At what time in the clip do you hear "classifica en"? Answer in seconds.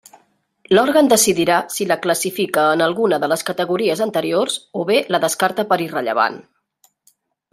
2.05-2.83